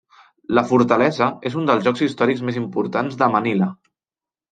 [0.59, 3.69] La fortalesa és un dels llocs històrics més importants de Manila.